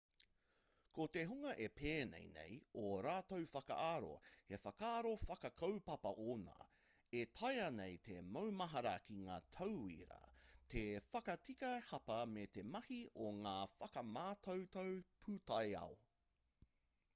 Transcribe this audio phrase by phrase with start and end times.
[0.97, 4.07] ko te hunga e pēnei nei ō rātou whakaaro
[4.53, 6.55] he whakaaro whakakaupapa ōna
[7.19, 10.19] e taea nei te maumahara ki ngā tauira
[10.75, 14.93] te whakatika hapa me te mahi i ngā whakamātautau
[15.27, 15.97] pūtaiao